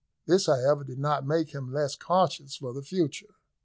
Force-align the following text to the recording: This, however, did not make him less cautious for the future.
This, 0.25 0.47
however, 0.47 0.83
did 0.83 0.97
not 0.97 1.27
make 1.27 1.51
him 1.51 1.71
less 1.71 1.95
cautious 1.95 2.55
for 2.55 2.73
the 2.73 2.81
future. 2.81 3.35